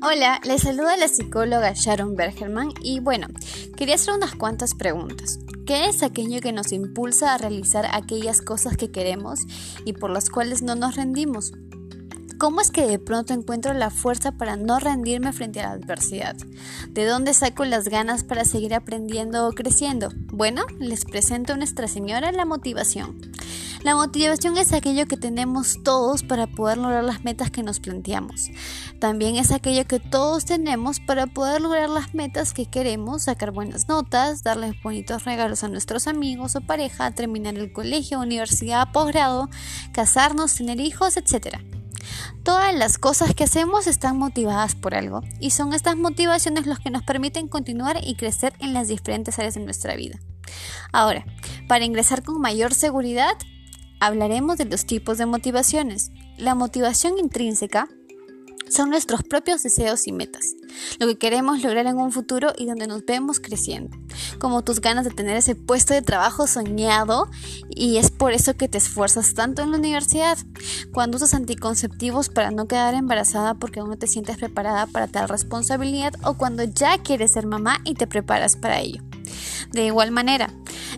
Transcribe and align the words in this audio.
Hola, 0.00 0.40
les 0.44 0.62
saluda 0.62 0.96
la 0.96 1.08
psicóloga 1.08 1.72
Sharon 1.74 2.14
Bergerman 2.14 2.68
y 2.80 3.00
bueno, 3.00 3.26
quería 3.76 3.96
hacer 3.96 4.14
unas 4.14 4.36
cuantas 4.36 4.76
preguntas. 4.76 5.40
¿Qué 5.66 5.86
es 5.86 6.04
aquello 6.04 6.40
que 6.40 6.52
nos 6.52 6.70
impulsa 6.70 7.34
a 7.34 7.38
realizar 7.38 7.84
aquellas 7.90 8.40
cosas 8.40 8.76
que 8.76 8.92
queremos 8.92 9.40
y 9.84 9.94
por 9.94 10.10
las 10.10 10.30
cuales 10.30 10.62
no 10.62 10.76
nos 10.76 10.94
rendimos? 10.94 11.52
¿Cómo 12.38 12.60
es 12.60 12.70
que 12.70 12.86
de 12.86 13.00
pronto 13.00 13.34
encuentro 13.34 13.74
la 13.74 13.90
fuerza 13.90 14.30
para 14.30 14.54
no 14.54 14.78
rendirme 14.78 15.32
frente 15.32 15.58
a 15.58 15.64
la 15.64 15.72
adversidad? 15.72 16.36
¿De 16.90 17.04
dónde 17.04 17.34
saco 17.34 17.64
las 17.64 17.88
ganas 17.88 18.22
para 18.22 18.44
seguir 18.44 18.74
aprendiendo 18.74 19.48
o 19.48 19.52
creciendo? 19.52 20.10
Bueno, 20.32 20.62
les 20.78 21.04
presento 21.04 21.54
a 21.54 21.56
Nuestra 21.56 21.88
Señora 21.88 22.30
la 22.30 22.44
motivación. 22.44 23.20
La 23.82 23.94
motivación 23.94 24.56
es 24.58 24.72
aquello 24.72 25.06
que 25.06 25.16
tenemos 25.16 25.82
todos 25.84 26.24
para 26.24 26.48
poder 26.48 26.78
lograr 26.78 27.04
las 27.04 27.22
metas 27.22 27.50
que 27.50 27.62
nos 27.62 27.78
planteamos. 27.78 28.50
También 28.98 29.36
es 29.36 29.52
aquello 29.52 29.86
que 29.86 30.00
todos 30.00 30.44
tenemos 30.44 30.98
para 30.98 31.28
poder 31.28 31.60
lograr 31.60 31.88
las 31.88 32.12
metas 32.12 32.52
que 32.52 32.66
queremos, 32.66 33.22
sacar 33.22 33.52
buenas 33.52 33.86
notas, 33.86 34.42
darles 34.42 34.74
bonitos 34.82 35.24
regalos 35.24 35.62
a 35.62 35.68
nuestros 35.68 36.08
amigos 36.08 36.56
o 36.56 36.60
pareja, 36.60 37.12
terminar 37.12 37.56
el 37.56 37.72
colegio, 37.72 38.18
universidad, 38.18 38.90
posgrado, 38.90 39.48
casarnos, 39.92 40.56
tener 40.56 40.80
hijos, 40.80 41.16
etc. 41.16 41.58
Todas 42.42 42.74
las 42.74 42.98
cosas 42.98 43.32
que 43.32 43.44
hacemos 43.44 43.86
están 43.86 44.18
motivadas 44.18 44.74
por 44.74 44.96
algo 44.96 45.20
y 45.38 45.50
son 45.50 45.72
estas 45.72 45.96
motivaciones 45.96 46.66
los 46.66 46.80
que 46.80 46.90
nos 46.90 47.04
permiten 47.04 47.46
continuar 47.46 47.98
y 48.02 48.16
crecer 48.16 48.54
en 48.58 48.72
las 48.72 48.88
diferentes 48.88 49.38
áreas 49.38 49.54
de 49.54 49.60
nuestra 49.60 49.94
vida. 49.94 50.18
Ahora, 50.92 51.24
para 51.68 51.84
ingresar 51.84 52.24
con 52.24 52.40
mayor 52.40 52.74
seguridad, 52.74 53.36
hablaremos 54.00 54.58
de 54.58 54.64
los 54.64 54.86
tipos 54.86 55.18
de 55.18 55.26
motivaciones. 55.26 56.10
La 56.36 56.54
motivación 56.54 57.18
intrínseca 57.18 57.88
son 58.68 58.90
nuestros 58.90 59.22
propios 59.22 59.62
deseos 59.62 60.06
y 60.06 60.12
metas, 60.12 60.54
lo 60.98 61.06
que 61.06 61.16
queremos 61.16 61.62
lograr 61.62 61.86
en 61.86 61.96
un 61.96 62.12
futuro 62.12 62.52
y 62.56 62.66
donde 62.66 62.86
nos 62.86 63.04
vemos 63.04 63.40
creciendo, 63.40 63.96
como 64.38 64.62
tus 64.62 64.80
ganas 64.80 65.04
de 65.04 65.10
tener 65.10 65.36
ese 65.36 65.54
puesto 65.54 65.94
de 65.94 66.02
trabajo 66.02 66.46
soñado 66.46 67.30
y 67.70 67.96
es 67.96 68.10
por 68.10 68.32
eso 68.32 68.54
que 68.54 68.68
te 68.68 68.78
esfuerzas 68.78 69.34
tanto 69.34 69.62
en 69.62 69.70
la 69.70 69.78
universidad, 69.78 70.36
cuando 70.92 71.16
usas 71.16 71.34
anticonceptivos 71.34 72.28
para 72.28 72.50
no 72.50 72.68
quedar 72.68 72.94
embarazada 72.94 73.54
porque 73.54 73.80
aún 73.80 73.90
no 73.90 73.98
te 73.98 74.06
sientes 74.06 74.36
preparada 74.36 74.86
para 74.86 75.08
tal 75.08 75.28
responsabilidad 75.28 76.12
o 76.24 76.34
cuando 76.34 76.64
ya 76.64 76.98
quieres 76.98 77.32
ser 77.32 77.46
mamá 77.46 77.80
y 77.84 77.94
te 77.94 78.06
preparas 78.06 78.56
para 78.56 78.80
ello. 78.80 79.02
De 79.72 79.86
igual 79.86 80.10
manera, 80.10 80.52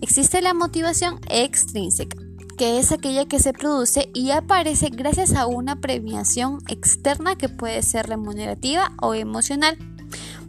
existe 0.00 0.40
la 0.40 0.54
motivación 0.54 1.20
extrínseca 1.28 2.25
que 2.56 2.78
es 2.78 2.92
aquella 2.92 3.26
que 3.26 3.38
se 3.38 3.52
produce 3.52 4.08
y 4.14 4.30
aparece 4.30 4.88
gracias 4.90 5.34
a 5.34 5.46
una 5.46 5.80
premiación 5.80 6.58
externa 6.68 7.36
que 7.36 7.48
puede 7.48 7.82
ser 7.82 8.06
remunerativa 8.06 8.92
o 9.00 9.14
emocional. 9.14 9.76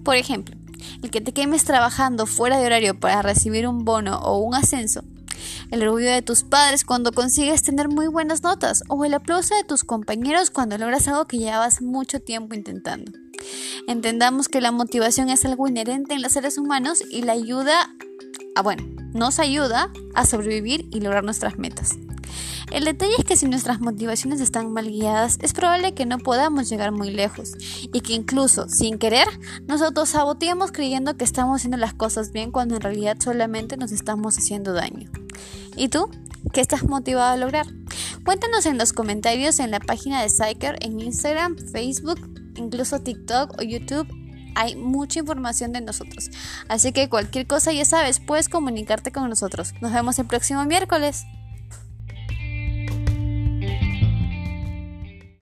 Por 0.03 0.15
ejemplo, 0.15 0.55
el 1.03 1.11
que 1.11 1.21
te 1.21 1.33
quemes 1.33 1.65
trabajando 1.65 2.25
fuera 2.25 2.57
de 2.57 2.65
horario 2.65 2.99
para 2.99 3.21
recibir 3.21 3.67
un 3.67 3.83
bono 3.83 4.19
o 4.19 4.37
un 4.39 4.55
ascenso, 4.55 5.03
el 5.71 5.83
orgullo 5.83 6.11
de 6.11 6.21
tus 6.21 6.43
padres 6.43 6.85
cuando 6.85 7.11
consigues 7.11 7.63
tener 7.63 7.89
muy 7.89 8.07
buenas 8.07 8.41
notas 8.41 8.83
o 8.87 9.03
el 9.05 9.13
aplauso 9.13 9.55
de 9.55 9.63
tus 9.63 9.83
compañeros 9.83 10.49
cuando 10.49 10.77
logras 10.77 11.07
algo 11.07 11.25
que 11.25 11.37
llevas 11.37 11.81
mucho 11.81 12.19
tiempo 12.19 12.55
intentando. 12.55 13.11
Entendamos 13.87 14.47
que 14.47 14.61
la 14.61 14.71
motivación 14.71 15.29
es 15.29 15.45
algo 15.45 15.67
inherente 15.67 16.13
en 16.13 16.21
los 16.21 16.33
seres 16.33 16.57
humanos 16.57 17.03
y 17.11 17.21
la 17.23 17.33
ayuda 17.33 17.93
a, 18.55 18.61
bueno, 18.61 18.83
nos 19.13 19.39
ayuda 19.39 19.91
a 20.17 20.25
sobrevivir 20.25 20.89
y 20.91 20.99
lograr 20.99 21.23
nuestras 21.23 21.57
metas. 21.57 21.95
El 22.71 22.83
detalle 22.83 23.13
es 23.17 23.23
que 23.23 23.37
si 23.37 23.47
nuestras 23.47 23.79
motivaciones 23.79 24.41
están 24.41 24.73
mal 24.73 24.89
guiadas, 24.89 25.37
es 25.41 25.53
probable 25.53 25.93
que 25.93 26.05
no 26.05 26.17
podamos 26.17 26.67
llegar 26.69 26.91
muy 26.91 27.11
lejos 27.11 27.53
y 27.93 28.01
que 28.01 28.13
incluso 28.13 28.67
sin 28.67 28.97
querer 28.97 29.27
nosotros 29.67 30.09
saboteamos 30.09 30.71
creyendo 30.71 31.15
que 31.15 31.23
estamos 31.23 31.57
haciendo 31.57 31.77
las 31.77 31.93
cosas 31.93 32.33
bien 32.33 32.51
cuando 32.51 32.75
en 32.75 32.81
realidad 32.81 33.17
solamente 33.23 33.77
nos 33.77 33.91
estamos 33.91 34.37
haciendo 34.37 34.73
daño. 34.73 35.09
¿Y 35.77 35.89
tú? 35.89 36.09
¿Qué 36.51 36.61
estás 36.61 36.83
motivado 36.83 37.31
a 37.31 37.37
lograr? 37.37 37.67
Cuéntanos 38.25 38.65
en 38.65 38.77
los 38.77 38.93
comentarios 38.93 39.59
en 39.59 39.71
la 39.71 39.79
página 39.79 40.21
de 40.23 40.29
Psyker 40.29 40.77
en 40.81 40.99
Instagram, 40.99 41.55
Facebook, 41.71 42.19
incluso 42.55 42.99
TikTok 42.99 43.59
o 43.59 43.63
YouTube 43.63 44.07
hay 44.57 44.75
mucha 44.75 45.19
información 45.19 45.71
de 45.71 45.81
nosotros. 45.81 46.31
Así 46.67 46.91
que 46.91 47.09
cualquier 47.09 47.45
cosa 47.45 47.71
ya 47.71 47.85
sabes, 47.85 48.19
puedes 48.19 48.49
comunicarte 48.49 49.11
con 49.11 49.29
nosotros. 49.29 49.73
Nos 49.81 49.93
vemos 49.93 50.17
el 50.17 50.25
próximo 50.25 50.65
miércoles. 50.65 51.27